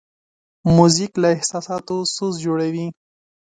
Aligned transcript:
موزیک 0.75 1.11
له 1.23 1.27
احساساتو 1.35 1.97
سوز 2.15 2.33
جوړوي. 2.45 2.87